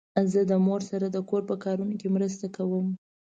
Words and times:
زه 0.31 0.39
د 0.51 0.53
مور 0.65 0.81
سره 0.91 1.05
د 1.09 1.17
کور 1.29 1.41
په 1.49 1.55
کارونو 1.63 1.93
کې 2.01 2.07
مرسته 2.15 2.45
کوم. 2.55 2.87